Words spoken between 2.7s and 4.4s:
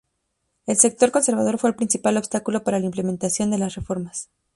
la implementación de las reformas.